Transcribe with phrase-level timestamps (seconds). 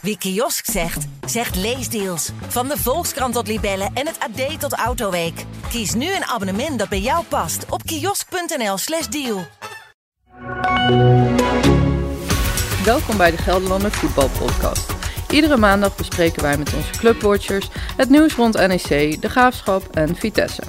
[0.00, 2.30] Wie kiosk zegt, zegt leesdeals.
[2.48, 5.44] Van de Volkskrant tot Libellen en het AD tot Autoweek.
[5.68, 9.44] Kies nu een abonnement dat bij jou past op kiosk.nl/slash deal.
[12.84, 14.92] Welkom bij de Gelderlander Voetbalpodcast.
[15.30, 20.62] Iedere maandag bespreken wij met onze clubwatchers het nieuws rond NEC, de Graafschap en Vitesse.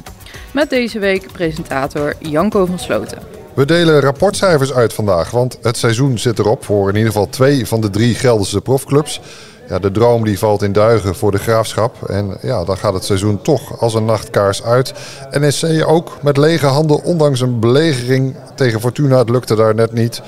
[0.53, 3.40] Met deze week presentator Janko van Sloten.
[3.53, 7.67] We delen rapportcijfers uit vandaag, want het seizoen zit erop voor in ieder geval twee
[7.67, 9.21] van de drie Gelderse profclubs.
[9.69, 12.09] Ja, de droom die valt in duigen voor de graafschap.
[12.09, 14.93] En ja, dan gaat het seizoen toch als een nachtkaars uit.
[15.31, 19.17] NSC ook met lege handen, ondanks een belegering tegen Fortuna.
[19.17, 20.21] Het lukte daar net niet.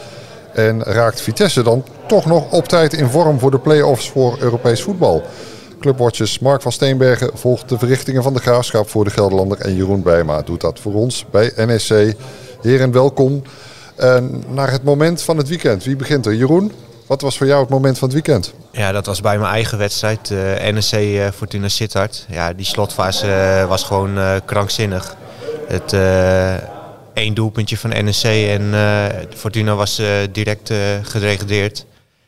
[0.53, 4.81] En raakt Vitesse dan toch nog op tijd in vorm voor de play-offs voor Europees
[4.81, 5.23] voetbal.
[5.79, 9.59] Clubwatches Mark van Steenbergen volgt de verrichtingen van de graafschap voor de Gelderlander.
[9.59, 12.13] En Jeroen Bijma doet dat voor ons bij NSC.
[12.63, 13.41] Heren, welkom.
[14.47, 15.83] Naar het moment van het weekend.
[15.83, 16.35] Wie begint er?
[16.35, 16.71] Jeroen,
[17.07, 18.53] wat was voor jou het moment van het weekend?
[18.71, 20.39] Ja, dat was bij mijn eigen wedstrijd, uh,
[20.71, 22.25] NEC uh, Fortuna Sittard.
[22.29, 25.15] Ja, die slotfase uh, was gewoon krankzinnig.
[25.67, 25.93] Het
[27.13, 28.23] één doelpuntje van NEC
[28.59, 28.73] en
[29.35, 31.85] Fortuna was direct gedegradeerd.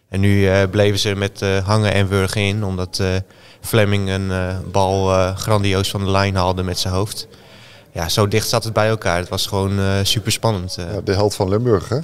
[0.09, 3.01] En nu bleven ze met hangen en wurgen in, omdat
[3.61, 4.31] Fleming een
[4.71, 7.27] bal grandioos van de lijn haalde met zijn hoofd
[7.95, 9.17] ja, zo dicht zat het bij elkaar.
[9.17, 10.75] Het was gewoon uh, super spannend.
[10.75, 11.99] Ja, de held van Limburg, hè?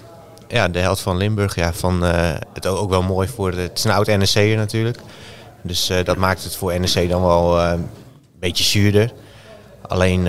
[0.48, 1.56] Ja, de held van Limburg.
[1.56, 3.52] Ja, van, uh, het ook wel mooi voor.
[3.52, 4.98] De, het is een oud NEC'er natuurlijk.
[5.62, 7.90] Dus uh, dat maakt het voor NEC dan wel een
[8.40, 9.12] beetje zuurder.
[9.88, 10.28] Alleen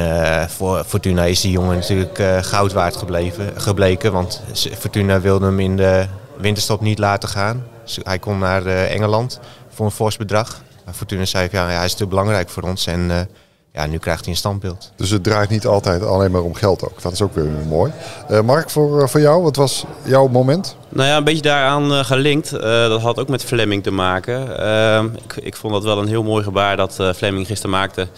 [0.48, 4.12] voor Fortuna is die jongen natuurlijk goud waard gebleven, gebleken.
[4.12, 4.42] Want
[4.78, 7.64] Fortuna wilde hem in de winterstop niet laten gaan.
[7.84, 10.62] Dus hij kon naar Engeland voor een fors bedrag.
[10.84, 12.86] Maar Fortuna zei ja, hij is te belangrijk voor ons.
[12.86, 13.28] En
[13.73, 14.92] ja, nu krijgt hij een standbeeld.
[14.97, 17.03] Dus het draait niet altijd alleen maar om geld ook.
[17.03, 17.92] Dat is ook weer mooi.
[18.31, 20.77] Uh, Mark, voor, uh, voor jou, wat was jouw moment?
[20.89, 22.50] Nou ja, een beetje daaraan uh, gelinkt.
[22.61, 24.59] dat had ook met Fleming te maken.
[24.59, 28.09] Ehm, ik, ik, vond dat wel een heel mooi gebaar dat Fleming gisteren maakte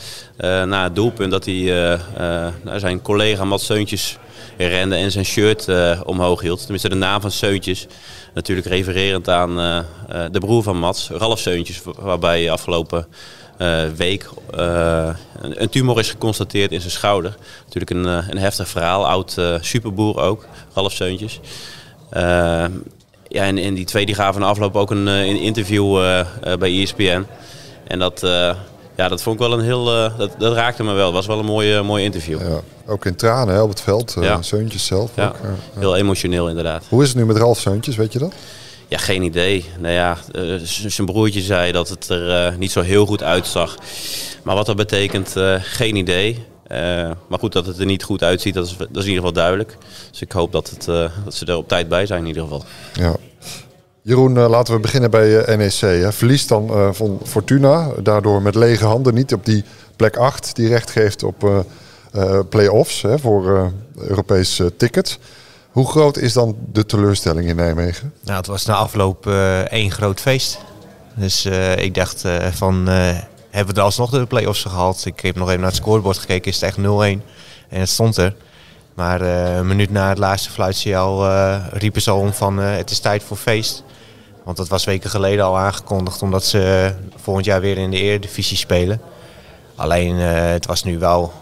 [0.67, 1.31] na het doelpunt.
[1.31, 1.99] Dat hij
[2.63, 4.19] naar zijn collega Mats Seuntjes
[4.57, 5.69] rende en zijn shirt
[6.05, 6.61] omhoog hield.
[6.61, 7.87] Tenminste de naam van Seuntjes.
[8.35, 9.57] Natuurlijk refererend aan
[10.31, 11.83] de broer van Mats, Ralf Seuntjes.
[11.99, 13.44] Waarbij afgelopen uh,
[13.97, 14.29] week
[14.59, 15.09] uh,
[15.41, 17.37] een, tumor is geconstateerd in zijn schouder.
[17.65, 21.41] Natuurlijk een, uh, een heftig verhaal, oud superboer ook, Ralf Seuntjes.
[23.29, 25.95] ja, en, en die twee die gaven na afloop ook een, een interview
[26.59, 27.27] bij ESPN.
[27.87, 28.21] En dat,
[28.97, 29.85] ja, dat vond ik wel een heel,
[30.17, 31.07] dat, dat raakte me wel.
[31.07, 32.41] Het was wel een mooie, mooie interview.
[32.41, 34.43] Ja, ook in tranen hè, op het veld, ja.
[34.43, 35.11] Seuntjes zelf.
[35.15, 35.37] Ja, ook,
[35.79, 36.85] heel emotioneel inderdaad.
[36.89, 38.33] Hoe is het nu met Ralf Seuntjes, weet je dat?
[38.95, 39.65] Ja, geen idee.
[39.79, 43.77] Nou ja, uh, zijn broertje zei dat het er uh, niet zo heel goed uitzag.
[44.43, 46.45] Maar wat dat betekent, uh, geen idee.
[47.29, 49.33] maar goed, dat het er niet goed uitziet, dat is, dat is in ieder geval
[49.33, 49.77] duidelijk.
[50.11, 50.85] Dus ik hoop dat, het,
[51.25, 52.65] dat ze er op tijd bij zijn in ieder geval.
[52.93, 53.17] Ja.
[54.03, 55.81] Jeroen, laten we beginnen bij NEC.
[55.81, 56.13] Hè.
[56.13, 59.65] Verlies dan van Fortuna, daardoor met lege handen niet op die
[59.97, 61.65] plek 8 die recht geeft op
[62.49, 65.19] play-offs voor Europees ticket.
[65.75, 68.13] Hoe groot is dan de teleurstelling in Nijmegen?
[68.21, 70.59] Nou, het was na afloop uh, één groot feest.
[71.15, 75.07] Dus uh, ik dacht uh, van, hebben we er alsnog de play-offs gehaald?
[75.07, 76.81] Ik heb nog even naar het scorebord gekeken, is het echt 0-1.
[77.69, 78.35] En het stond er.
[78.95, 81.29] Maar een minuut na het laatste fluitsignaal
[81.73, 83.83] riepen ze al om van het is tijd voor feest.
[84.45, 88.57] Want dat was weken geleden al aangekondigd omdat ze volgend jaar weer in de Eredivisie
[88.57, 89.01] spelen.
[89.75, 91.33] Alleen het was nu wel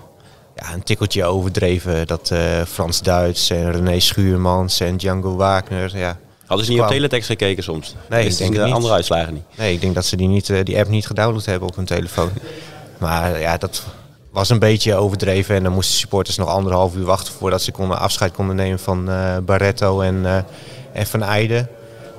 [0.63, 2.07] ja, een tikkeltje overdreven.
[2.07, 5.97] Dat uh, Frans Duits en René Schuurmans en Django Wagner.
[5.97, 7.95] Ja, Hadden ze niet op teletext gekeken soms?
[8.09, 8.73] Nee, ik denk de niet.
[8.73, 9.45] andere uitslagen niet.
[9.57, 11.85] Nee, ik denk dat ze die, niet, uh, die app niet gedownload hebben op hun
[11.85, 12.31] telefoon.
[12.99, 13.83] maar ja, dat
[14.31, 15.55] was een beetje overdreven.
[15.55, 19.11] En dan moesten supporters nog anderhalf uur wachten voordat ze konden afscheid konden nemen van
[19.11, 20.47] uh, Barretto en,
[20.93, 21.69] en Van Eijden.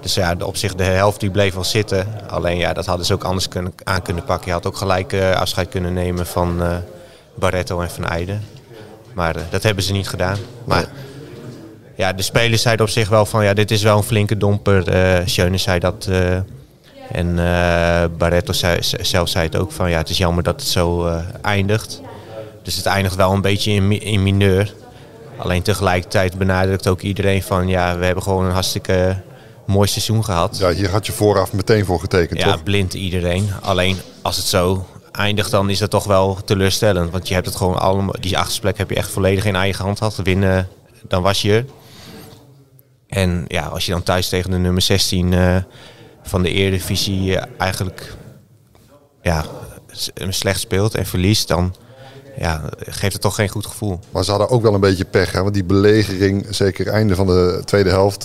[0.01, 2.07] Dus ja, op zich de helft die bleef wel zitten.
[2.29, 4.47] Alleen ja, dat hadden ze ook anders kunnen, aan kunnen pakken.
[4.47, 6.61] Je had ook gelijk afscheid kunnen nemen van
[7.35, 8.43] Barretto en Van Eijden.
[9.13, 10.37] Maar uh, dat hebben ze niet gedaan.
[10.63, 10.85] Maar
[11.95, 14.95] ja, de spelers zeiden op zich wel van ja, dit is wel een flinke domper.
[14.95, 16.07] Uh, Schöne zei dat.
[16.09, 16.37] Uh,
[17.11, 17.35] en
[18.17, 22.01] Barretto zei, zelf zei het ook van ja, het is jammer dat het zo eindigt.
[22.63, 24.73] Dus het eindigt wel een beetje in, in mineur.
[25.37, 29.21] Alleen tegelijkertijd benadrukt ook iedereen van ja, we hebben gewoon een hartstikke
[29.65, 30.57] mooi seizoen gehad.
[30.57, 32.55] Ja, hier had je vooraf meteen voor getekend, ja, toch?
[32.55, 33.49] Ja, blind iedereen.
[33.61, 37.11] Alleen als het zo eindigt, dan is dat toch wel teleurstellend.
[37.11, 39.97] Want je hebt het gewoon allemaal, die achterplek heb je echt volledig in eigen hand
[39.97, 40.15] gehad.
[40.15, 40.67] Winnen,
[41.07, 41.65] dan was je
[43.07, 45.63] En ja, als je dan thuis tegen de nummer 16 uh, eh,
[46.23, 48.15] van de Eredivisie uh, eigenlijk
[49.21, 49.45] ja,
[50.29, 51.75] slecht speelt en verliest, dan
[52.37, 53.99] ja, geeft het toch geen goed gevoel.
[54.11, 55.41] Maar ze hadden ook wel een beetje pech, hè?
[55.41, 58.23] want die belegering, zeker einde van de tweede helft,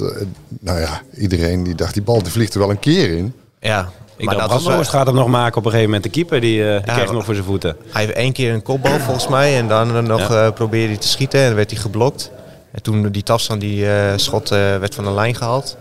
[0.60, 3.34] nou ja, iedereen die dacht die bal die vliegt er wel een keer in.
[3.60, 6.02] Ja, Ik Maar dacht, dat Brandhorst wel- gaat hem nog maken op een gegeven moment.
[6.04, 7.76] De keeper, die, eh die kreeg hem nog voor zijn voeten.
[7.88, 10.44] Hij heeft één keer een kopbal volgens mij en dan eh, nog Ja.
[10.46, 12.30] eh, probeerde hij te schieten en dan werd hij geblokt.
[12.72, 15.76] En toen die Tafsan die eh, schot eh, werd van de lijn gehaald.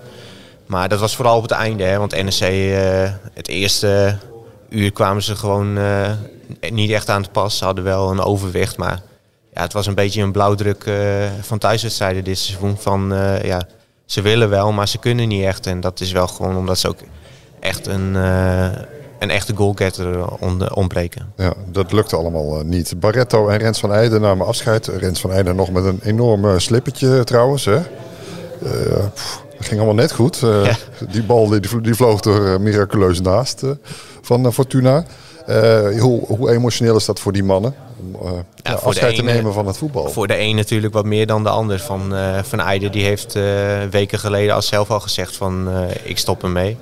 [0.66, 4.18] Maar dat was vooral op het einde, hè, want NEC eh, het eerste
[4.70, 6.12] uur kwamen ze gewoon eh,
[6.72, 7.58] niet echt aan te pas.
[7.58, 9.02] Ze hadden wel een overwicht, maar
[9.54, 10.96] ja, het was een beetje een blauwdruk eh,
[11.42, 12.78] van thuiswedstrijden dit seizoen.
[12.80, 13.68] Van, eh, ja,
[14.06, 15.68] ze willen wel, maar ze kunnen niet echt.
[15.68, 17.00] En dat is wel gewoon omdat ze ook
[17.68, 18.68] echt een, eh,
[19.20, 21.34] een echte goalgetter on- ontbreken.
[21.36, 23.00] Ja, dat lukte allemaal eh, niet.
[23.00, 24.88] Barretto en Rens van Eijden namen afscheid.
[24.88, 27.66] Rens van Eijden nog met een enorm slippertje trouwens.
[27.66, 27.76] Hè?
[27.76, 30.38] Eh, pff, dat ging allemaal net goed.
[30.40, 30.76] Ja.
[31.12, 33.64] Die bal die, die vloog er miraculeus naast
[34.22, 35.06] van Fortuna.
[36.00, 37.76] Hoe, hoe emotioneel is dat voor die mannen?
[38.00, 38.32] Om eh,
[38.64, 40.10] ja, afscheid te nemen van het voetbal.
[40.10, 41.80] Voor de een natuurlijk wat meer dan de ander.
[41.80, 43.34] Van, eh van Eijden die heeft
[43.90, 45.70] weken geleden als zelf al gezegd van
[46.04, 46.78] ik stop ermee.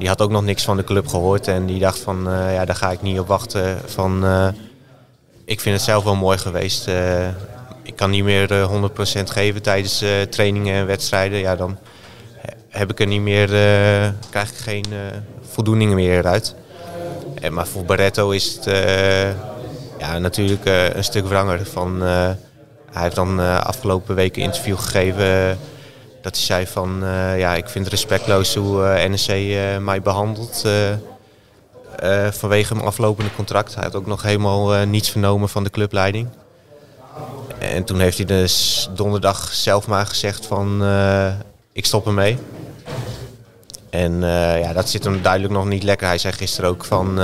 [0.00, 2.64] Die had ook nog niks van de club gehoord en die dacht van eh, ja,
[2.64, 3.78] daar ga ik niet op wachten.
[3.86, 4.48] Van, eh,
[5.44, 6.88] ik vind het zelf wel mooi geweest.
[6.88, 7.28] Eh,
[7.82, 11.38] ik kan niet meer eh, 100% geven tijdens trainingen en wedstrijden.
[11.38, 11.78] Ja, dan
[12.36, 13.46] he- heb ik er niet meer,
[14.30, 14.84] krijg ik geen
[15.50, 16.54] voldoening meer uit.
[17.34, 18.64] En, maar voor Barretto is het
[19.98, 20.64] ja, natuurlijk
[20.94, 21.66] een stuk wranger.
[21.66, 22.36] Van, hij
[23.02, 25.58] heeft dan afgelopen week een interview gegeven
[26.22, 30.02] dat hij zei van eh, ja, ik vind het respectloos hoe eh, NEC eh, mij
[30.02, 30.62] behandelt.
[30.64, 30.92] eh,
[31.96, 33.74] eh, vanwege mijn aflopende contract.
[33.74, 36.28] Hij had ook nog helemaal niets vernomen van de clubleiding.
[37.58, 40.84] En toen heeft hij dus donderdag zelf maar gezegd van
[41.72, 42.38] ik stop ermee.
[43.90, 44.20] En
[44.60, 46.06] ja, dat zit hem duidelijk nog niet lekker.
[46.06, 47.14] Hij zei gisteren ook van...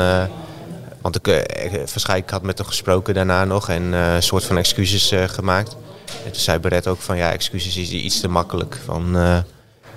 [1.01, 1.27] want ik,
[1.73, 5.77] waarschijnlijk had met hem gesproken daarna nog en een soort van excuses gemaakt.
[6.25, 8.81] En toen zei Beret ook van ja, excuses is iets te makkelijk.
[8.85, 9.39] Van eh,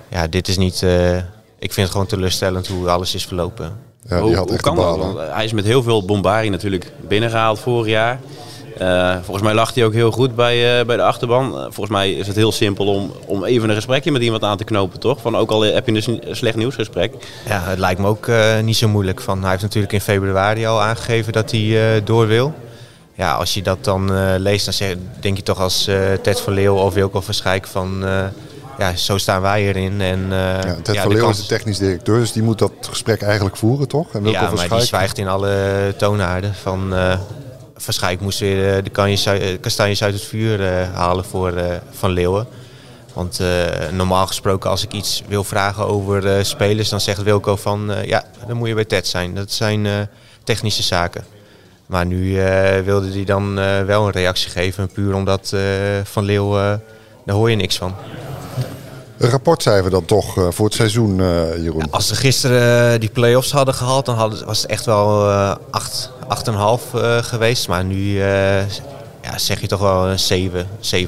[0.08, 0.82] ja, dit is niet...
[0.82, 1.16] eh,
[1.58, 3.72] ik vind het gewoon teleurstellend hoe alles is verlopen.
[4.08, 4.96] Ja, die hoe had hoe echt kan dat?
[4.96, 8.20] Want hij is met heel veel bombarie natuurlijk binnengehaald vorig jaar.
[8.78, 11.52] Eh, volgens mij lag hij ook heel goed bij, eh, bij de achterban.
[11.52, 14.64] Volgens mij is het heel simpel om, om even een gesprekje met iemand aan te
[14.64, 15.20] knopen, toch?
[15.20, 17.14] Van ook al heb je een slecht nieuwsgesprek.
[17.46, 19.20] Ja, het lijkt me ook eh, niet zo moeilijk.
[19.20, 22.54] Van, hij heeft natuurlijk in februari al aangegeven dat hij eh, door wil.
[23.20, 26.40] Ja, als je dat dan eh, leest, dan zeg, denk je toch als eh, Ted
[26.40, 28.04] van Leeuw of Wilco van Schijk van...
[28.04, 28.24] eh,
[28.78, 30.00] ja, zo staan wij erin.
[30.00, 32.72] En, Ja, Ted ja, van Leeuw kans- is de technisch directeur, dus die moet dat
[32.80, 34.06] gesprek eigenlijk voeren, toch?
[34.12, 36.54] En Wilco ja, van maar die Schaik- zwijgt in alle toonaarden.
[36.54, 36.94] Van,
[37.76, 41.52] van Schijk moest weer de kastanjes uit het vuur halen voor
[41.90, 42.46] Van Leeuwen.
[43.12, 43.40] Want
[43.92, 48.56] normaal gesproken als ik iets wil vragen over spelers, dan zegt Wilco van ja, dan
[48.56, 49.34] moet je bij Ted zijn.
[49.34, 50.08] Dat zijn
[50.44, 51.24] technische zaken.
[51.90, 55.60] Maar nu eh, wilde hij dan eh, wel een reactie geven, puur omdat eh,
[56.04, 56.72] Van Leeuw, eh,
[57.24, 57.94] daar hoor je niks van.
[59.18, 61.90] Een rapportcijfer dan toch eh, voor het seizoen, eh, Jeroen?
[61.90, 66.10] Als ze gisteren die play-offs hadden gehaald, dan hadden, was het echt wel eh 8,
[66.28, 67.68] 8,5 eh, geweest.
[67.68, 68.68] Maar nu eh,
[69.22, 71.00] ja, zeg je toch wel een 7, 7,5.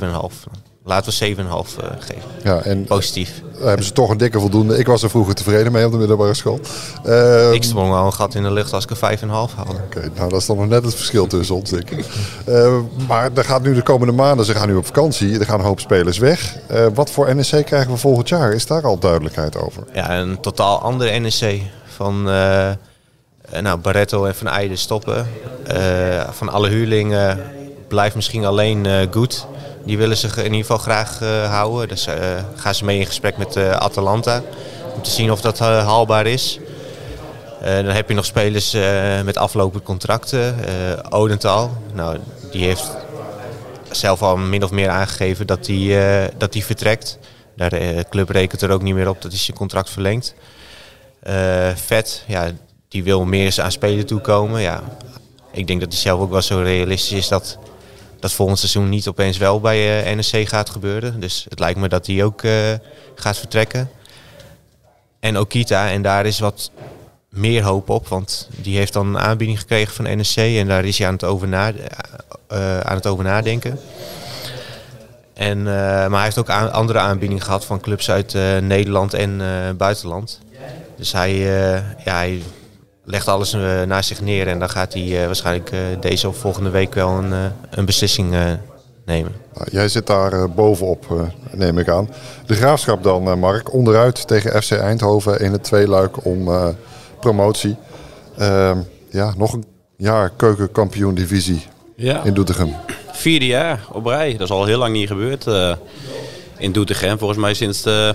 [0.84, 1.42] Laten we 7,5
[1.78, 2.22] eh, geven.
[2.44, 3.42] Ja, en Positief.
[3.58, 4.78] daar hebben ze toch een dikke voldoende.
[4.78, 6.60] Ik was er vroeger tevreden mee op de middelbare school.
[7.04, 9.72] Eh, Ik sprong al een gat in de lucht als ik een 5,5 haalde.
[9.84, 12.04] Oké, nou dat is dan nog net het verschil tussen ons, denk ik.
[12.46, 15.58] Eh, maar er gaat nu de komende maanden, ze gaan nu op vakantie, er gaan
[15.58, 16.56] een hoop spelers weg.
[16.68, 18.52] Eh, wat voor NEC krijgen we volgend jaar?
[18.52, 19.84] Is daar al duidelijkheid over?
[19.92, 21.60] Ja, een totaal andere NEC.
[21.84, 22.76] Van eh, eh,
[23.60, 25.26] nou, Barretto en Van Eijden stoppen.
[25.66, 27.40] Eh, van alle huurlingen
[27.88, 29.46] blijft misschien alleen eh Goed.
[29.84, 31.88] Die willen zich in ieder geval graag eh, houden.
[31.88, 32.16] Dus eh,
[32.56, 34.42] gaan ze mee in gesprek met eh, Atalanta.
[34.94, 36.58] Om te zien of dat haalbaar is.
[37.60, 38.76] Dan heb je nog spelers
[39.24, 40.54] met aflopende contracten.
[41.10, 42.18] Odenthal, nou,
[42.50, 42.96] die heeft
[43.90, 47.18] zelf al min of meer aangegeven dat hij dat hij vertrekt.
[47.56, 50.34] Daar, de club rekent er ook niet meer op dat hij zijn contract verlengt.
[51.22, 52.50] Eh, Vet, ja,
[52.88, 54.60] die wil meer eens aan spelen toekomen.
[54.60, 54.82] Ja,
[55.52, 57.58] ik denk dat hij zelf ook wel zo realistisch is dat
[58.22, 61.20] dat volgend seizoen niet opeens wel bij eh, NEC gaat gebeuren.
[61.20, 62.52] Dus het lijkt me dat hij ook eh,
[63.14, 63.90] gaat vertrekken.
[65.20, 66.70] En Okita, en daar is wat
[67.28, 70.98] meer hoop op, want die heeft dan een aanbieding gekregen van NEC en daar is
[70.98, 73.78] hij aan het over, eh, aan het over nadenken.
[75.34, 79.40] En, maar hij heeft ook aan, andere aanbiedingen gehad van clubs uit Nederland en
[79.76, 80.40] buitenland.
[80.96, 81.36] Dus hij,
[82.04, 82.42] ja, hij
[83.04, 86.36] legt alles eh, naast zich neer en dan gaat hij eh, waarschijnlijk eh, deze of
[86.36, 87.38] volgende week wel een, eh,
[87.70, 88.50] een beslissing eh,
[89.04, 89.32] nemen.
[89.54, 91.20] Nou, jij zit daar eh, bovenop, eh,
[91.58, 92.08] neem ik aan.
[92.46, 96.68] De graafschap dan, eh, Mark, onderuit tegen FC Eindhoven in het tweeluik om eh,
[97.20, 97.76] promotie.
[98.38, 98.78] Ehm,
[99.10, 99.64] ja, nog een
[99.96, 101.66] jaar keukenkampioen divisie
[101.96, 102.22] Ja.
[102.24, 102.74] in Doetinchem.
[103.12, 104.32] Vierde jaar op rij.
[104.32, 105.74] Dat is al heel lang niet gebeurd eh,
[106.58, 107.18] in Doetinchem.
[107.18, 108.14] Volgens mij sinds de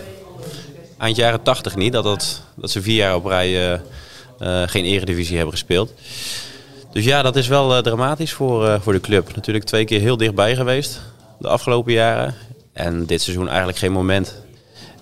[0.98, 1.94] eind jaren tachtig niet.
[1.94, 3.82] Dat, dat, dat ze vier jaar op rij
[4.66, 5.94] geen eredivisie hebben gespeeld.
[6.92, 9.36] Dus ja, dat is wel dramatisch voor, voor de club.
[9.36, 11.02] Natuurlijk twee keer heel dichtbij geweest
[11.40, 12.36] de afgelopen jaren.
[12.74, 14.36] En dit seizoen eigenlijk geen moment.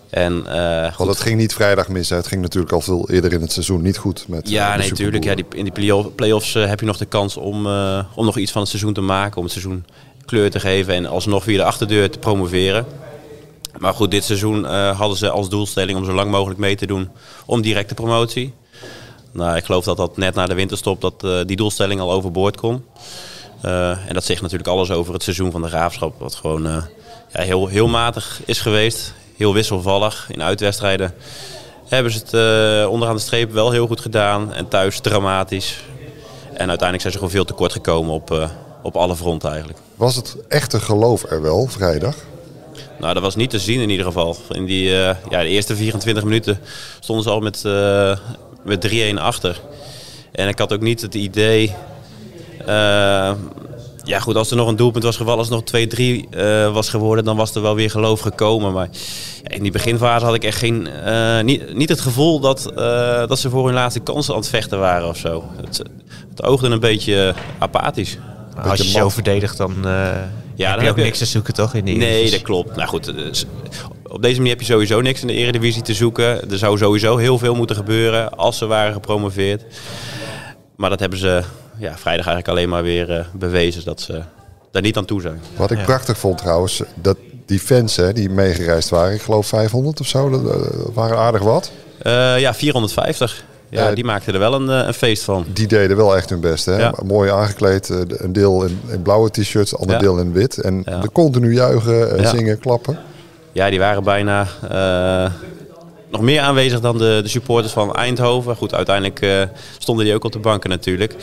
[0.10, 2.10] En, uh, Want het ging niet vrijdag mis.
[2.10, 4.26] Het ging natuurlijk al veel eerder in het seizoen niet goed.
[4.28, 5.24] Met, ja, nee, natuurlijk.
[5.24, 7.68] Ja, die, in die play-offs uh, heb je nog de kans om,
[8.16, 9.38] om nog iets van het seizoen te maken.
[9.38, 9.86] Om het seizoen
[10.26, 12.86] kleur te geven en alsnog via de achterdeur te promoveren.
[13.78, 14.64] Maar goed, dit seizoen
[14.94, 17.10] hadden ze als doelstelling om zo lang mogelijk mee te doen
[17.46, 18.54] om directe promotie.
[19.36, 22.86] Nou, ik geloof dat dat net na de winterstop dat die doelstelling al overboord kon.
[23.62, 26.20] en dat zegt natuurlijk alles over het seizoen van de Graafschap.
[26.20, 26.64] Wat gewoon
[27.34, 30.28] ja, heel, heel matig is geweest heel wisselvallig.
[30.32, 31.14] In uitwedstrijden
[31.88, 34.54] hebben ze het uh, onderaan de streep wel heel goed gedaan.
[34.54, 35.84] En thuis dramatisch.
[36.50, 38.50] En uiteindelijk zijn ze gewoon veel tekort gekomen op, uh,
[38.82, 39.80] op alle fronten eigenlijk.
[39.96, 42.16] Was het echte geloof er wel vrijdag?
[43.00, 44.38] Nou, dat was niet te zien in ieder geval.
[44.50, 46.60] In die, uh, ja, de eerste 24 minuten
[47.00, 47.62] stonden ze al met,
[48.66, 49.62] met 3-1 achter.
[50.32, 51.76] En ik had ook niet het idee
[54.06, 56.90] ja, goed, als er nog een doelpunt was gevallen, als het nog 2-3 uh, was
[56.90, 58.74] geworden, dan was er wel weer geloof gekomen.
[58.74, 58.90] Maar
[59.44, 62.72] ja, in die beginfase had ik echt geen, uh, niet, niet het gevoel dat,
[63.28, 65.44] dat ze voor hun laatste kansen aan het vechten waren of zo.
[65.62, 65.82] Het,
[66.30, 68.18] het oogde een beetje apathisch.
[68.64, 69.76] Als je zo verdedigt, dan
[70.56, 72.22] ja, heb je ook niks te zoeken toch in Eredivisie?
[72.22, 72.76] Nee, dat klopt.
[72.76, 73.14] Nou goed,
[74.16, 76.52] op deze manier heb je sowieso niks in de Eredivisie te zoeken.
[76.52, 79.64] Er zou sowieso heel veel moeten gebeuren als ze waren gepromoveerd.
[80.76, 81.44] Maar dat hebben ze
[81.78, 84.22] ja, vrijdag eigenlijk alleen maar weer uh, bewezen dat ze
[84.72, 85.42] daar niet aan toe zijn.
[85.56, 90.00] Wat ik prachtig vond trouwens, dat die fans hè, die meegereisd waren, ik geloof 500
[90.00, 90.56] of zo, dat uh,
[90.94, 91.72] waren aardig wat.
[92.04, 93.44] Uh, ja, 450.
[93.70, 95.46] Ja, die maakten er wel een, een, feest van.
[95.54, 96.66] Die deden wel echt hun best.
[96.66, 96.78] Hè?
[96.78, 96.94] Ja.
[97.06, 97.90] Mooi aangekleed.
[97.90, 100.58] Een deel in, in blauwe t-shirts, ander deel in wit.
[100.58, 103.00] En de continu juichen, zingen, klappen.
[103.56, 104.48] Ja, die waren bijna
[106.10, 108.56] nog meer aanwezig dan de, de supporters van Eindhoven.
[108.56, 109.44] Goed, uiteindelijk uh,
[109.78, 111.16] stonden die ook op de banken natuurlijk.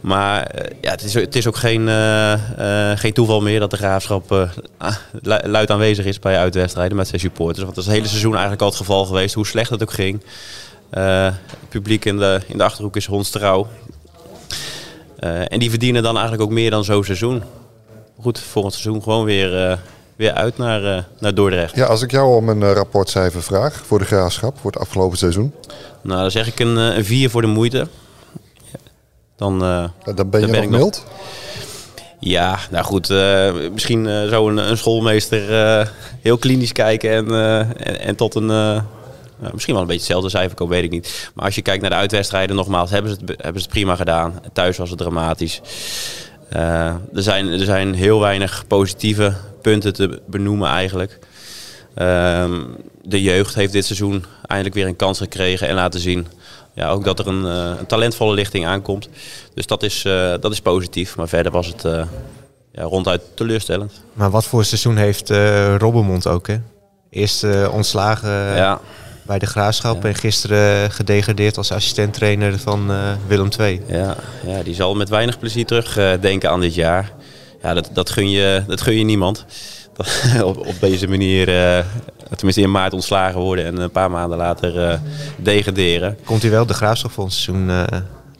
[0.00, 1.88] Maar uh, ja, het, is, het is ook geen,
[2.98, 4.96] geen toeval meer dat de graafschap ah,
[5.42, 7.64] luid aanwezig is bij uitwedstrijden met zijn supporters.
[7.64, 9.92] Want dat is het hele seizoen eigenlijk al het geval geweest, hoe slecht het ook
[9.92, 10.22] ging.
[10.90, 11.34] het
[11.68, 13.68] publiek in de, in de achterhoek is hondstrouw.
[15.48, 17.42] en die verdienen dan eigenlijk ook meer dan zo'n seizoen.
[18.20, 19.78] Goed, volgend seizoen gewoon weer
[20.16, 21.76] weer uit naar, uh, naar Dordrecht.
[21.76, 25.18] Ja, als ik jou om een uh, rapportcijfer vraag voor de graafschap voor het afgelopen
[25.18, 25.54] seizoen.
[26.00, 27.88] Nou, dan zeg ik een, uh, een 4 voor de moeite.
[29.36, 31.04] Dan, dan ben je dan ben nog mild?
[32.18, 33.08] Ja, nou goed,
[33.72, 35.42] misschien zou een, een schoolmeester
[36.20, 37.30] heel klinisch kijken en,
[37.76, 38.46] en, en, tot een...
[38.46, 41.30] Nou, misschien wel een beetje hetzelfde cijfer komen, weet ik niet.
[41.34, 43.96] Maar als je kijkt naar de uitwedstrijden, nogmaals, hebben ze het, hebben ze het prima
[43.96, 44.40] gedaan.
[44.52, 45.60] Thuis was het dramatisch.
[46.48, 51.18] er, zijn, er zijn heel weinig positieve punten te benoemen eigenlijk.
[51.94, 52.60] Ehm,
[53.02, 56.26] de jeugd heeft dit seizoen eindelijk weer een kans gekregen en laten zien
[56.74, 59.08] ja, ook dat er een, uh, een talentvolle lichting aankomt.
[59.54, 61.16] Dus dat is, uh, dat is positief.
[61.16, 62.02] Maar verder was het uh,
[62.72, 63.92] ja, ronduit teleurstellend.
[64.12, 65.30] Maar wat voor seizoen heeft
[65.78, 66.46] Robbermond ook?
[66.46, 66.56] Hè?
[67.10, 68.80] Eerst ontslagen ja.
[69.22, 72.90] bij de Graafschap en gisteren gedegradeerd als assistent-trainer van
[73.26, 73.82] Willem II.
[73.86, 74.16] Ja,
[74.46, 77.12] ja, die zal met weinig plezier terugdenken aan dit jaar
[77.62, 79.44] ja, dat, dat, gun je, dat gun je niemand.
[80.44, 81.84] op, op deze manier, uh,
[82.36, 84.98] tenminste in maart ontslagen worden en een paar maanden later uh,
[85.36, 86.18] degraderen.
[86.24, 87.82] Komt hij wel de graafschap seizoen uh,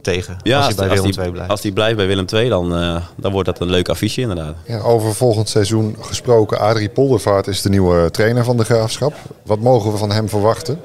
[0.00, 1.50] tegen ja, als hij bij Willem II blijft?
[1.50, 2.69] Als hij blijft bij Willem II, dan,
[3.17, 4.55] dan wordt dat een leuk affiche inderdaad.
[4.67, 9.14] Ja, over volgend seizoen gesproken, Adrie Poldervaart is de nieuwe trainer van de graafschap.
[9.43, 10.81] Wat mogen we van hem verwachten?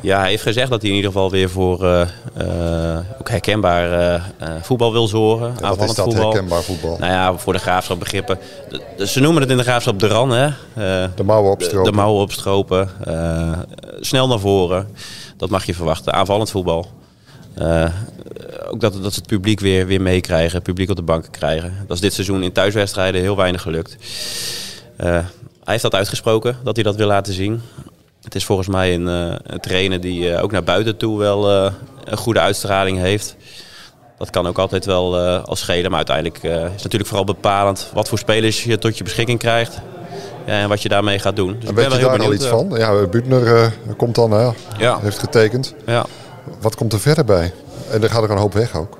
[0.00, 2.00] Ja, hij heeft gezegd dat hij in ieder geval weer voor uh,
[2.40, 5.54] uh, ook herkenbaar uh, voetbal wil zorgen.
[5.60, 6.30] Ja, wat is dat voetbal.
[6.30, 6.96] herkenbaar voetbal?
[6.98, 8.38] Nou ja, voor de graafschap begrippen.
[8.96, 10.48] De, ze noemen het in de graafschap de ran, hè?
[11.14, 11.84] de mouwen opstropen.
[11.84, 12.90] De, de mouwen opstropen.
[14.00, 14.88] snel naar voren.
[15.36, 16.12] Dat mag je verwachten.
[16.12, 16.86] Aanvallend voetbal.
[18.70, 20.54] ook dat, dat ze het publiek weer, weer meekrijgen.
[20.54, 21.74] Het publiek op de banken krijgen.
[21.86, 23.96] Dat is dit seizoen in thuiswedstrijden heel weinig gelukt.
[24.96, 25.24] hij
[25.64, 27.62] heeft dat uitgesproken, dat hij dat wil laten zien.
[28.26, 31.72] Het is volgens mij een, een trainer die uh, ook naar buiten toe wel uh,
[32.04, 33.36] een goede uitstraling heeft.
[34.18, 38.08] Dat kan ook altijd wel als schelen, maar uiteindelijk is het natuurlijk vooral bepalend wat
[38.08, 39.80] voor spelers je tot je beschikking krijgt.
[40.44, 41.56] en wat je daarmee gaat doen.
[41.60, 42.70] Dus ik ben weet je daar al iets van?
[42.76, 44.54] Ja, Butner komt dan?
[44.78, 44.98] Ja.
[45.00, 45.74] heeft getekend.
[45.86, 46.06] Ja.
[46.60, 47.52] Wat komt er verder bij?
[47.90, 48.98] En er gaat er een hoop weg ook.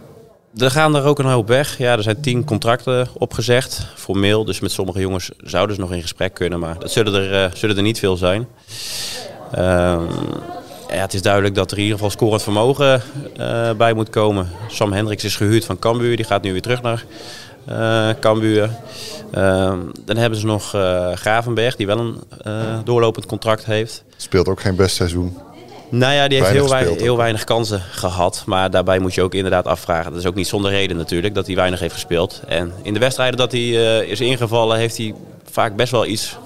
[0.56, 1.78] Er gaan er ook een hoop weg.
[1.78, 4.44] Ja, er zijn tien contracten opgezegd, formeel.
[4.44, 7.54] Dus met sommige jongens zouden ze nog in gesprek kunnen, maar dat zullen er, uh,
[7.54, 8.46] zullen er niet veel zijn.
[9.54, 10.00] Uh,
[10.88, 13.02] ja, het is duidelijk dat er in ieder geval scorend vermogen
[13.40, 14.48] uh, bij moet komen.
[14.68, 17.04] Sam Hendricks is gehuurd van Cambuur, die gaat nu weer terug naar
[17.68, 18.70] uh, Cambuur.
[19.32, 20.68] Ehm, dan hebben ze nog
[21.14, 24.04] Gravenberg, die wel een doorlopend contract heeft.
[24.16, 25.36] Speelt ook geen best seizoen.
[25.88, 28.42] Nou ja, die heeft Weinig heel, wei- heel weinig kansen gehad.
[28.46, 30.10] Maar daarbij moet je ook inderdaad afvragen.
[30.10, 32.40] Dat is ook niet zonder reden natuurlijk dat hij weinig heeft gespeeld.
[32.48, 35.14] En in de wedstrijden dat hij eh, is ingevallen, heeft hij
[35.50, 36.36] vaak best wel iets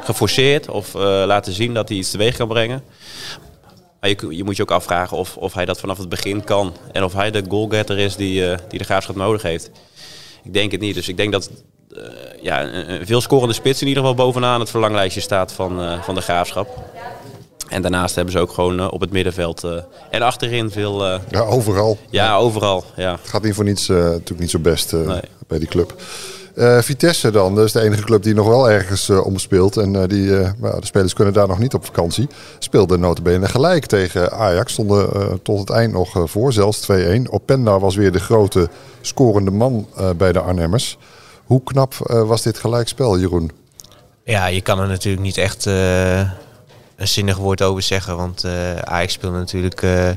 [0.00, 0.68] geforceerd.
[0.68, 2.82] Of eh, laten zien dat hij iets teweeg kan brengen.
[4.00, 6.74] Maar je, je moet je ook afvragen of, of hij dat vanaf het begin kan.
[6.92, 9.70] En of hij de goalgetter is die, eh, die de graafschap nodig heeft.
[10.44, 10.94] Ik denk het niet.
[10.94, 11.50] Dus ik denk dat
[12.42, 16.14] ja, een, een veel scorende spits in ieder geval bovenaan het verlanglijstje staat van, van
[16.14, 16.68] de graafschap.
[17.70, 19.72] En daarnaast hebben ze ook gewoon eh, op het middenveld eh,
[20.10, 21.06] en achterin veel.
[21.06, 21.98] eh, Ja, overal.
[22.10, 22.84] ja, overal.
[22.96, 23.12] Ja.
[23.22, 25.20] Het gaat niet voor niets, eh, natuurlijk niet zo best eh, Nee.
[25.46, 25.94] bij die club.
[26.54, 29.76] Eh, Vitesse dan, dat is de enige club die nog wel ergens eh omspeelt.
[29.76, 32.28] En eh, die, eh, nou, de spelers kunnen daar nog niet op vakantie.
[32.58, 34.72] Speelde notabene gelijk tegen Ajax.
[34.72, 37.28] Stonden eh, tot het eind nog voor, zelfs 2-1.
[37.30, 38.68] Openda was weer de grote
[39.00, 40.98] scorende man eh, bij de Arnhemmers.
[41.44, 43.50] Hoe knap eh, was dit gelijkspel, Jeroen?
[44.24, 46.20] Ja, je kan er natuurlijk niet echt eh,
[47.00, 48.16] een zinnig woord over zeggen.
[48.16, 50.10] Want eh Ajax speelde natuurlijk eh,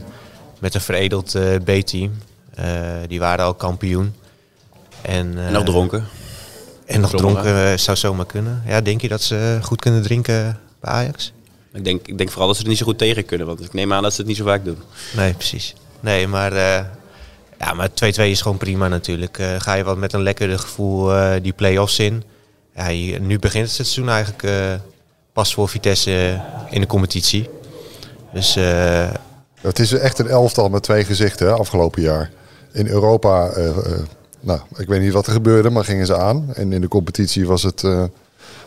[0.59, 2.11] met een veredeld eh, B-team.
[2.55, 2.65] Eh,
[3.07, 4.13] die waren al kampioen.
[5.01, 6.07] En, eh, En nog dronken.
[6.85, 7.41] En nog Dronken.
[7.43, 8.63] dronken zou zomaar kunnen.
[8.67, 11.33] Ja, denk je dat ze goed kunnen drinken bij Ajax?
[11.73, 13.47] Ik denk, ik denk vooral dat ze er niet zo goed tegen kunnen.
[13.47, 14.77] Want ik neem aan dat ze het niet zo vaak doen.
[15.15, 15.73] Nee, precies.
[15.99, 16.85] Nee, maar, eh,
[17.59, 19.37] ja, maar 2-2 is gewoon prima natuurlijk.
[19.39, 22.23] Eh, ga je wat met een lekker gevoel eh, die play-offs in.
[22.75, 24.43] Ja, je- nu begint het seizoen eigenlijk
[25.33, 27.49] pas voor Vitesse eh, in de competitie.
[28.33, 29.11] Dus eh,
[29.61, 32.31] Het is echt een elftal met twee gezichten hè, afgelopen jaar.
[32.71, 33.77] In Europa, eh,
[34.39, 36.53] nou, ik weet niet wat er gebeurde, maar gingen ze aan.
[36.53, 37.85] En in de competitie was het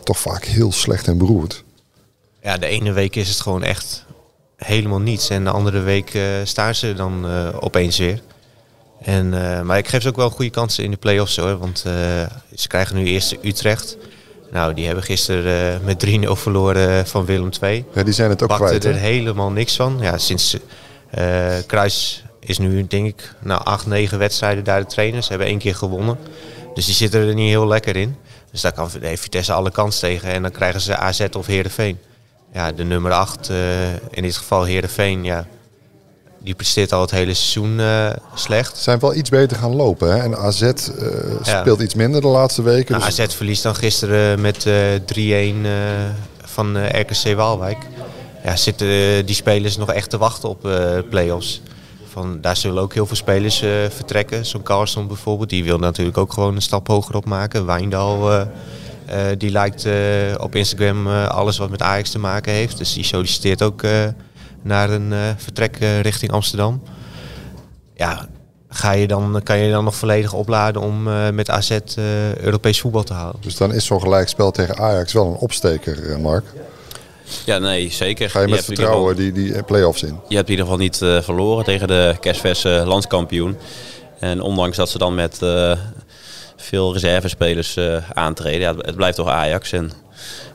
[0.03, 1.63] toch vaak heel slecht en beroerd.
[2.41, 4.05] ja, de ene week is het gewoon echt
[4.55, 5.29] helemaal niets.
[5.29, 7.25] En de andere week staan ze dan
[7.59, 8.21] opeens weer.
[9.01, 9.29] En,
[9.65, 11.57] maar ik geef ze ook wel goede kansen in de play-offs hoor.
[11.57, 11.79] Want
[12.55, 13.97] ze krijgen nu eerst Utrecht.
[14.51, 17.85] Nou, die hebben gisteren eh, met 3-0 verloren van Willem II.
[17.93, 18.85] Ja, die zijn het ook Bakte kwijt.
[18.85, 19.97] er helemaal niks van.
[20.01, 20.57] Ja, sinds
[21.09, 25.23] eh Kruis is nu denk ik na acht, negen wedstrijden daar de trainer.
[25.23, 26.17] Ze hebben één keer gewonnen.
[26.73, 28.15] Dus die zitten er niet heel lekker in.
[28.51, 30.29] Dus daar kan heeft Vitesse alle kans tegen.
[30.29, 31.99] En dan krijgen ze AZ of Heerenveen.
[32.53, 33.49] Ja, de nummer 8,
[34.09, 35.47] in dit geval Heerenveen, ja,
[36.39, 38.77] die presteert al het hele seizoen eh, slecht.
[38.77, 40.11] Ze zijn wel iets beter gaan lopen.
[40.11, 40.17] Hè?
[40.17, 40.71] En AZ eh,
[41.43, 41.59] Ja.
[41.59, 42.91] speelt iets minder de laatste weken.
[42.99, 44.73] Nou, dus- AZ verliest dan gisteren met eh
[45.05, 45.71] 3-1 eh,
[46.41, 47.77] van RKC Waalwijk.
[48.43, 48.87] Ja, zitten
[49.25, 50.69] die spelers nog echt te wachten op
[51.09, 51.61] play-offs.
[52.09, 53.57] Van, daar zullen ook heel veel spelers
[53.89, 54.45] vertrekken.
[54.45, 57.65] Zo'n Carlson bijvoorbeeld, die wil natuurlijk ook gewoon een stap hoger opmaken.
[57.65, 58.41] Wijndal, eh,
[59.05, 59.87] eh, die lijkt
[60.37, 62.77] op Instagram alles wat met Ajax te maken heeft.
[62.77, 63.83] Dus die solliciteert ook
[64.61, 66.83] naar een eh, vertrek eh, richting Amsterdam.
[67.95, 68.27] Ja,
[68.69, 72.81] ga je dan, kan je dan nog volledig opladen om eh, met AZ eh, Europees
[72.81, 73.35] voetbal te halen?
[73.41, 76.45] dus dan is zo'n gelijkspel tegen Ajax wel een opsteker, eh, Mark.
[77.45, 78.29] Ja, nee, zeker.
[78.29, 80.19] Ga je met vertrouwen die, die play-offs in?
[80.27, 83.57] Je hebt in ieder geval niet eh, verloren tegen de kerstverse landskampioen.
[84.19, 85.71] En ondanks dat ze dan met eh,
[86.55, 89.71] veel reservespelers eh, aantreden, ja, het blijft toch Ajax.
[89.71, 89.91] En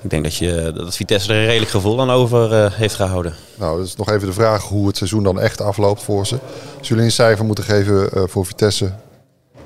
[0.03, 3.35] ik denk dat, je, dat Vitesse er een redelijk gevoel aan over eh, heeft gehouden.
[3.55, 6.39] Nou, dat is nog even de vraag hoe het seizoen dan echt afloopt voor ze.
[6.79, 8.93] Als jullie een cijfer moeten geven eh, voor Vitesse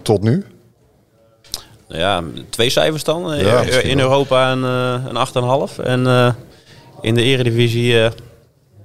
[0.03, 0.45] tot nu?
[1.89, 3.33] Nou ja, twee cijfers dan.
[3.33, 4.01] Eh, Ja, in-.
[4.01, 5.79] Europa een, eh, een 8,5.
[5.79, 6.33] En eh,
[7.01, 8.11] in de eredivisie, eh,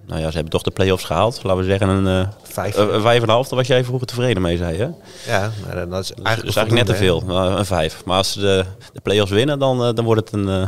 [0.08, 1.44] nou ja, ze hebben toch de play-offs gehaald.
[1.44, 2.76] Laten we zeggen een, eh, Vijf.
[2.78, 3.48] een een 5,5.
[3.48, 4.86] Daar was jij vroeger tevreden mee, zei je.
[4.86, 7.24] Dus Ja, maar dat is dat eigenlijk, is eigenlijk net te veel.
[7.30, 8.02] Een 5.
[8.06, 10.68] Maar als ze de, de play-offs winnen, dan, dan wordt het een, eh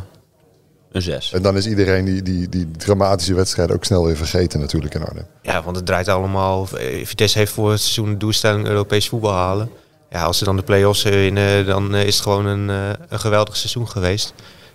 [0.93, 1.32] een 6.
[1.34, 5.03] En dan is iedereen die, die, die dramatische wedstrijd ook snel weer vergeten natuurlijk in
[5.06, 5.25] Arnhem.
[5.41, 6.67] Ja, want het draait allemaal.
[6.77, 9.69] eh, Vitesse heeft voor het seizoen de doelstelling Europees voetbal halen.
[10.10, 13.19] Ja, als ze dan de play-offs winnen, dan eh, is het gewoon een, eh, een
[13.19, 14.34] geweldig seizoen geweest.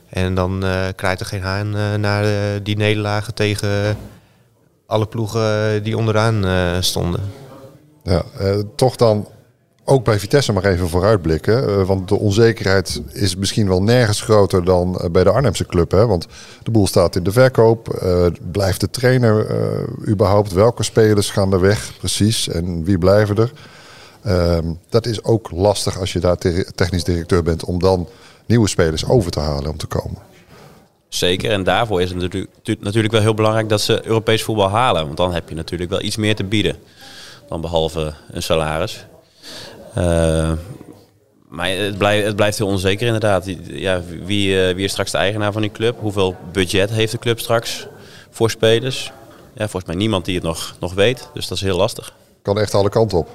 [0.09, 2.31] En dan eh krijgt er geen haan eh, naar eh,
[2.63, 3.97] die nederlagen tegen
[4.87, 7.21] alle ploegen die onderaan eh, stonden.
[8.03, 9.29] Ja, eh, toch dan
[9.89, 11.69] ook bij Vitesse maar even vooruitblikken.
[11.69, 15.91] eh, want de onzekerheid is misschien wel nergens groter dan eh, bij de Arnhemse club.
[15.91, 16.07] Hè?
[16.07, 16.27] Want
[16.63, 17.89] de boel staat in de verkoop.
[17.89, 19.47] eh, blijft de trainer
[20.09, 20.53] überhaupt?
[20.53, 22.49] Welke spelers gaan er weg precies?
[22.49, 23.53] En wie blijven er?
[24.23, 27.65] Ehm, dat is ook lastig als je daar te- technisch directeur bent...
[27.65, 28.09] om dan
[28.47, 30.19] nieuwe spelers over te halen om te komen.
[31.09, 34.71] Zeker, en daarvoor is het natuurlijk, tu- natuurlijk wel heel belangrijk dat ze Europees voetbal
[34.71, 35.05] halen.
[35.05, 36.77] Want dan heb je natuurlijk wel iets meer te bieden
[37.49, 39.07] dan behalve een salaris.
[39.99, 40.53] Eh,
[41.49, 43.47] maar het blijft, het blijft heel onzeker inderdaad.
[43.67, 45.97] Ja, wie, eh, wie is straks de eigenaar van die club?
[46.01, 47.87] Hoeveel budget heeft de club straks
[48.31, 49.13] voor spelers?
[49.55, 52.13] Ja, volgens mij niemand die het nog, nog weet, dus dat is heel lastig.
[52.43, 53.29] Kan echt alle kanten op.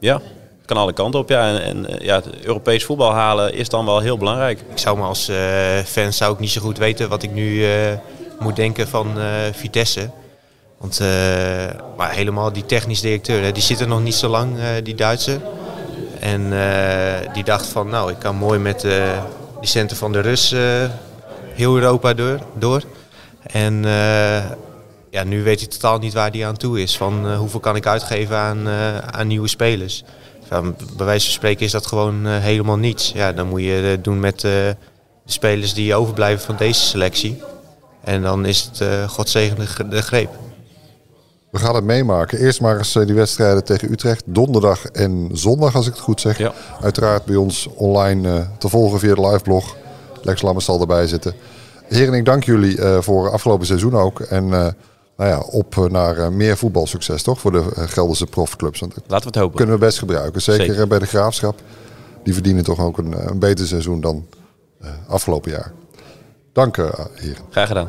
[0.00, 0.14] Ja,
[0.58, 1.28] het kan alle kanten op.
[1.28, 1.48] Ja.
[1.48, 4.60] En, en eh, ja, het Europees voetbal halen is dan wel heel belangrijk.
[4.70, 7.64] Ik zou me als eh, fan zou ik niet zo goed weten wat ik nu
[7.64, 7.70] eh,
[8.38, 10.10] moet denken van eh, Vitesse.
[10.82, 11.08] Want, uh,
[11.96, 14.94] maar helemaal die technisch directeur, hè, die zit er nog niet zo lang, uh, die
[14.94, 15.40] Duitse.
[16.22, 18.80] En uh, die dacht van, nou, ik kan mooi met
[19.60, 20.54] die centen van de Rus
[21.54, 22.38] heel Europa door.
[22.54, 22.82] door.
[23.42, 23.84] En
[25.10, 26.96] ja, nu weet hij totaal niet waar hij aan toe is.
[26.96, 28.68] Van hoeveel kan ik uitgeven aan,
[29.10, 30.04] aan nieuwe spelers.
[30.48, 33.12] Van, bij wijze van spreken is dat gewoon helemaal niets.
[33.14, 34.76] Ja, dan moet je doen met de
[35.26, 37.42] spelers die overblijven van deze selectie.
[38.04, 40.30] En dan is het uh, godzegende de greep.
[41.52, 42.38] We gaan het meemaken.
[42.38, 44.22] Eerst maar eens die wedstrijden tegen Utrecht.
[44.26, 46.38] Donderdag en zondag, als ik het goed zeg.
[46.38, 46.52] Ja.
[46.80, 49.76] Uiteraard bij ons online uh, te volgen via de liveblog.
[50.22, 51.34] Lex Lammers zal erbij zitten.
[51.84, 54.20] Heren, ik dank jullie uh, voor afgelopen seizoen ook.
[54.20, 54.74] En nou
[55.16, 57.40] ja, op naar meer voetbalsucces, toch?
[57.40, 58.80] Voor de Gelderse profclubs.
[58.80, 59.56] Want Laten we het hopen.
[59.56, 60.42] Kunnen we best gebruiken.
[60.42, 60.88] Zeker, Zeker.
[60.88, 61.60] bij de Graafschap.
[62.24, 64.26] Die verdienen toch ook een, een beter seizoen dan
[65.06, 65.72] afgelopen jaar.
[66.52, 67.44] Dank, heren.
[67.50, 67.88] Graag gedaan.